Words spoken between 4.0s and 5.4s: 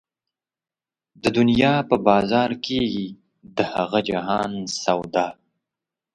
جهان سودا